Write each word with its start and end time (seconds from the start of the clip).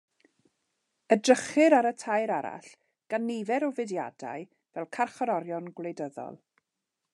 Edrychir 1.15 1.75
ar 1.79 1.87
y 1.89 1.91
tair 2.03 2.33
arall 2.37 2.71
gan 3.15 3.25
nifer 3.33 3.67
o 3.69 3.71
fudiadau 3.81 4.49
fel 4.77 4.91
carcharorion 4.99 5.71
gwleidyddol. 5.81 6.45